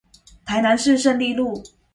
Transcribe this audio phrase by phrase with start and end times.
[0.45, 1.61] 台南市勝利路